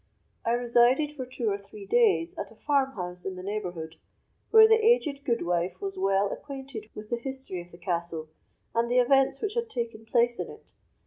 [0.43, 3.97] I resided for two or three days at a farmhouse in the neighbourhood,
[4.49, 8.29] where the aged goodwife was well acquainted with the history of the castle,
[8.73, 10.71] and the events which had taken place in it.